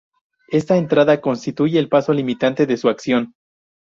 [0.47, 3.35] Esta entrada constituye el paso limitante de su acción.